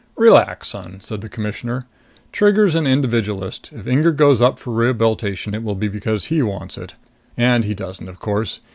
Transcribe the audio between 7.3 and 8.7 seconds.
And he doesn't, of course.